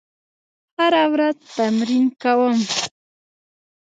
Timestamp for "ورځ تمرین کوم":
1.13-2.57